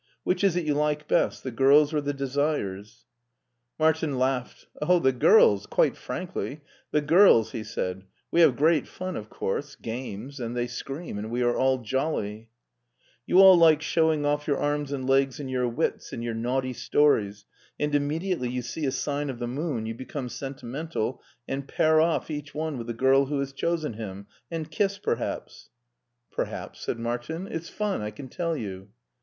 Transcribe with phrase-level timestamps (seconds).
[0.23, 3.05] Which is it you like best— the girls or the desires?"
[3.79, 4.65] ^ Martin laughed.
[4.81, 9.75] "Oh, the girls; quite frankly, the girls," he said." We have great fun, of courses
[9.75, 12.47] games— and they scream and we are all jolly/'"
[13.27, 16.73] You all like showing off your arms and legs and your wits, and your naughty
[16.73, 17.45] stories,
[17.79, 22.31] and immediately you see a sign of the moon you become sentimental and pair off
[22.31, 25.69] each one with the girl who has chosen him, and kiss perhaps."
[26.31, 27.47] 24 MARTIN SCHULER" Perhaps," said Martin.
[27.47, 28.87] '* It's fun, I can tell you."